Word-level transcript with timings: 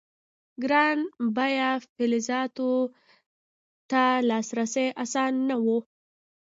ګران 0.63 0.99
بیه 1.35 1.71
فلزاتو 1.93 2.71
ته 3.89 4.03
لاسرسی 4.29 4.87
اسانه 5.03 5.41
نه 5.49 5.55
و. 5.63 5.65